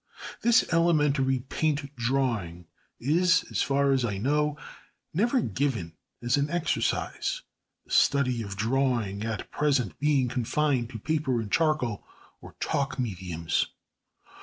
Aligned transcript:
This 0.41 0.65
elementary 0.73 1.41
paint 1.41 1.95
drawing 1.95 2.65
is, 2.99 3.45
as 3.51 3.61
far 3.61 3.91
as 3.91 4.03
I 4.03 4.17
know, 4.17 4.57
never 5.13 5.41
given 5.41 5.93
as 6.23 6.37
an 6.37 6.49
exercise, 6.49 7.43
the 7.85 7.91
study 7.91 8.41
of 8.41 8.55
drawing 8.57 9.23
at 9.23 9.51
present 9.51 9.99
being 9.99 10.27
confined 10.27 10.89
to 10.89 10.97
paper 10.97 11.39
and 11.39 11.51
charcoal 11.51 12.03
or 12.41 12.55
chalk 12.59 12.97
mediums. 12.97 13.67